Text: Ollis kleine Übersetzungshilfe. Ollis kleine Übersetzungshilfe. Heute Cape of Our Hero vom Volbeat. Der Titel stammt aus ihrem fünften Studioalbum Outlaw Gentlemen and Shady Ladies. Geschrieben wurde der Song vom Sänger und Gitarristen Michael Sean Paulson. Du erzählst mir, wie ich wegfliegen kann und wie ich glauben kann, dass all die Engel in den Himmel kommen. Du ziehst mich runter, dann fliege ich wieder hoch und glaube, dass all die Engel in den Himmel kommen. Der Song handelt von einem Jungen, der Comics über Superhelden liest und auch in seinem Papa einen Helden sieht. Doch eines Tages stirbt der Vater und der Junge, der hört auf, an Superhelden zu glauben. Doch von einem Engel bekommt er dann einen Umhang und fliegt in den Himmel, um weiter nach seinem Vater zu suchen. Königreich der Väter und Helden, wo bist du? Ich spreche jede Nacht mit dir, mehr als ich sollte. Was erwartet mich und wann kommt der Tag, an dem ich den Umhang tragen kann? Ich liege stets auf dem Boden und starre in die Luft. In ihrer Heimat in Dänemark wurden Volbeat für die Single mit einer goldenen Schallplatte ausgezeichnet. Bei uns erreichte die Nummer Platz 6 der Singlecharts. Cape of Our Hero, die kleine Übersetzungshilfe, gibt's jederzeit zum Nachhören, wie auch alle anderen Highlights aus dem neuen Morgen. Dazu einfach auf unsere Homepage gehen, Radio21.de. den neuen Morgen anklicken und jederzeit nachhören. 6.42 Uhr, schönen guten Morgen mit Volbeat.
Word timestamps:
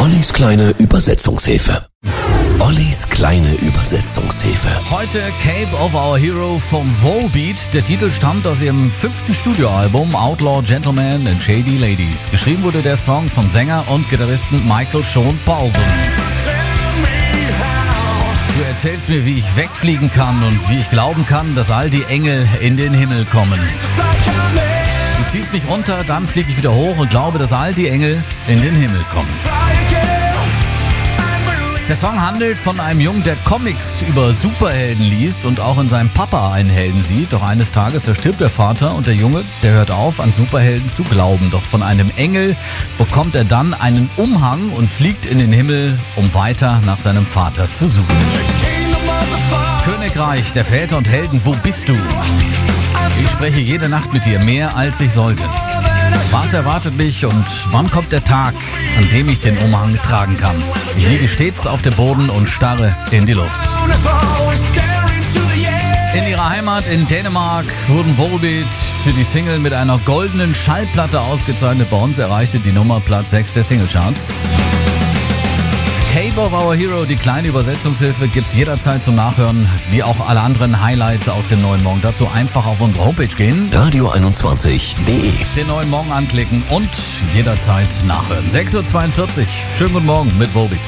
Ollis 0.00 0.32
kleine 0.32 0.70
Übersetzungshilfe. 0.78 1.86
Ollis 2.58 3.06
kleine 3.10 3.52
Übersetzungshilfe. 3.56 4.70
Heute 4.90 5.20
Cape 5.42 5.76
of 5.76 5.92
Our 5.92 6.16
Hero 6.18 6.58
vom 6.58 6.90
Volbeat. 7.02 7.74
Der 7.74 7.84
Titel 7.84 8.10
stammt 8.10 8.46
aus 8.46 8.62
ihrem 8.62 8.90
fünften 8.90 9.34
Studioalbum 9.34 10.14
Outlaw 10.16 10.62
Gentlemen 10.62 11.28
and 11.28 11.42
Shady 11.42 11.76
Ladies. 11.76 12.30
Geschrieben 12.30 12.62
wurde 12.62 12.80
der 12.80 12.96
Song 12.96 13.28
vom 13.28 13.50
Sänger 13.50 13.84
und 13.88 14.08
Gitarristen 14.08 14.66
Michael 14.66 15.04
Sean 15.04 15.38
Paulson. 15.44 15.82
Du 18.56 18.62
erzählst 18.70 19.10
mir, 19.10 19.26
wie 19.26 19.34
ich 19.34 19.56
wegfliegen 19.56 20.10
kann 20.10 20.42
und 20.42 20.70
wie 20.70 20.78
ich 20.78 20.88
glauben 20.88 21.26
kann, 21.26 21.54
dass 21.54 21.70
all 21.70 21.90
die 21.90 22.04
Engel 22.04 22.48
in 22.62 22.78
den 22.78 22.94
Himmel 22.94 23.26
kommen. 23.26 23.60
Du 25.20 25.26
ziehst 25.30 25.52
mich 25.52 25.68
runter, 25.68 26.02
dann 26.06 26.26
fliege 26.26 26.50
ich 26.50 26.56
wieder 26.56 26.72
hoch 26.72 26.96
und 26.96 27.10
glaube, 27.10 27.38
dass 27.38 27.52
all 27.52 27.74
die 27.74 27.88
Engel 27.88 28.24
in 28.48 28.62
den 28.62 28.74
Himmel 28.74 29.04
kommen. 29.12 29.28
Der 31.90 31.96
Song 31.96 32.22
handelt 32.22 32.56
von 32.56 32.80
einem 32.80 33.00
Jungen, 33.00 33.22
der 33.22 33.36
Comics 33.44 34.00
über 34.00 34.32
Superhelden 34.32 35.04
liest 35.04 35.44
und 35.44 35.60
auch 35.60 35.78
in 35.78 35.90
seinem 35.90 36.08
Papa 36.08 36.52
einen 36.52 36.70
Helden 36.70 37.02
sieht. 37.02 37.34
Doch 37.34 37.42
eines 37.42 37.70
Tages 37.70 38.10
stirbt 38.16 38.40
der 38.40 38.48
Vater 38.48 38.94
und 38.94 39.08
der 39.08 39.14
Junge, 39.14 39.44
der 39.62 39.72
hört 39.72 39.90
auf, 39.90 40.20
an 40.20 40.32
Superhelden 40.32 40.88
zu 40.88 41.02
glauben. 41.02 41.50
Doch 41.50 41.62
von 41.62 41.82
einem 41.82 42.10
Engel 42.16 42.56
bekommt 42.96 43.34
er 43.34 43.44
dann 43.44 43.74
einen 43.74 44.08
Umhang 44.16 44.70
und 44.70 44.88
fliegt 44.88 45.26
in 45.26 45.38
den 45.38 45.52
Himmel, 45.52 45.98
um 46.16 46.32
weiter 46.32 46.80
nach 46.86 46.98
seinem 46.98 47.26
Vater 47.26 47.70
zu 47.70 47.90
suchen. 47.90 48.06
Königreich 49.84 50.52
der 50.52 50.64
Väter 50.64 50.96
und 50.96 51.08
Helden, 51.08 51.42
wo 51.44 51.52
bist 51.62 51.90
du? 51.90 51.98
Ich 53.18 53.30
spreche 53.30 53.60
jede 53.60 53.88
Nacht 53.88 54.12
mit 54.12 54.24
dir, 54.24 54.38
mehr 54.42 54.76
als 54.76 55.00
ich 55.00 55.12
sollte. 55.12 55.44
Was 56.30 56.52
erwartet 56.52 56.96
mich 56.96 57.24
und 57.24 57.44
wann 57.70 57.90
kommt 57.90 58.12
der 58.12 58.22
Tag, 58.22 58.54
an 58.96 59.08
dem 59.10 59.28
ich 59.28 59.40
den 59.40 59.58
Umhang 59.58 59.98
tragen 60.02 60.36
kann? 60.36 60.62
Ich 60.96 61.08
liege 61.08 61.26
stets 61.28 61.66
auf 61.66 61.82
dem 61.82 61.94
Boden 61.94 62.30
und 62.30 62.48
starre 62.48 62.94
in 63.10 63.26
die 63.26 63.32
Luft. 63.32 63.60
In 66.14 66.26
ihrer 66.26 66.48
Heimat 66.48 66.88
in 66.88 67.06
Dänemark 67.06 67.66
wurden 67.88 68.16
Volbeat 68.18 68.66
für 69.04 69.12
die 69.12 69.24
Single 69.24 69.58
mit 69.58 69.72
einer 69.72 69.98
goldenen 69.98 70.54
Schallplatte 70.54 71.20
ausgezeichnet. 71.20 71.88
Bei 71.90 71.96
uns 71.96 72.18
erreichte 72.18 72.58
die 72.58 72.72
Nummer 72.72 73.00
Platz 73.00 73.30
6 73.30 73.54
der 73.54 73.62
Singlecharts. 73.62 74.34
Cape 76.12 76.40
of 76.40 76.52
Our 76.52 76.74
Hero, 76.74 77.04
die 77.04 77.14
kleine 77.14 77.46
Übersetzungshilfe, 77.46 78.26
gibt's 78.26 78.56
jederzeit 78.56 79.00
zum 79.00 79.14
Nachhören, 79.14 79.68
wie 79.90 80.02
auch 80.02 80.28
alle 80.28 80.40
anderen 80.40 80.82
Highlights 80.82 81.28
aus 81.28 81.46
dem 81.46 81.62
neuen 81.62 81.84
Morgen. 81.84 82.00
Dazu 82.00 82.26
einfach 82.26 82.66
auf 82.66 82.80
unsere 82.80 83.06
Homepage 83.06 83.28
gehen, 83.28 83.70
Radio21.de. 83.70 85.30
den 85.54 85.66
neuen 85.68 85.88
Morgen 85.88 86.10
anklicken 86.10 86.64
und 86.70 86.90
jederzeit 87.32 88.02
nachhören. 88.04 88.44
6.42 88.48 89.20
Uhr, 89.20 89.46
schönen 89.78 89.92
guten 89.92 90.06
Morgen 90.06 90.36
mit 90.36 90.52
Volbeat. 90.52 90.80